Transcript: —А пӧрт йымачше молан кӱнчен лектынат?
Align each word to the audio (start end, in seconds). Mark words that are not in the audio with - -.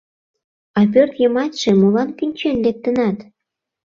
—А 0.79 0.81
пӧрт 0.91 1.13
йымачше 1.21 1.71
молан 1.79 2.09
кӱнчен 2.17 2.55
лектынат? 2.65 3.17